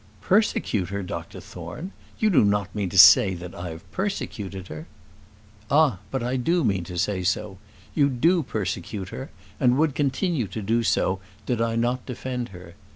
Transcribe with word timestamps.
"Persecute 0.21 0.89
her, 0.89 1.03
Dr 1.03 1.39
Thorne! 1.39 1.91
You 2.17 2.31
do 2.31 2.43
not 2.43 2.73
mean 2.73 2.89
to 2.89 2.97
say 2.97 3.35
that 3.35 3.53
I 3.53 3.69
have 3.69 3.91
persecuted 3.91 4.67
her?" 4.67 4.87
"Ah! 5.69 5.99
but 6.09 6.23
I 6.23 6.37
do 6.37 6.63
mean 6.63 6.83
to 6.85 6.97
say 6.97 7.21
so. 7.21 7.59
You 7.93 8.09
do 8.09 8.41
persecute 8.41 9.09
her, 9.09 9.29
and 9.59 9.77
would 9.77 9.93
continue 9.93 10.47
to 10.47 10.63
do 10.63 10.81
so 10.81 11.19
did 11.45 11.61
I 11.61 11.75
not 11.75 12.07
defend 12.07 12.49
her. 12.49 12.73